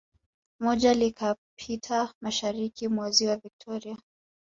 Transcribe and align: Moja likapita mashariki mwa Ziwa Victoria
Moja 0.59 0.93
likapita 0.93 2.13
mashariki 2.21 2.87
mwa 2.87 3.11
Ziwa 3.11 3.35
Victoria 3.35 3.97